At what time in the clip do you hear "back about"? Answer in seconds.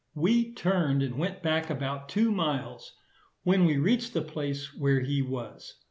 1.43-2.09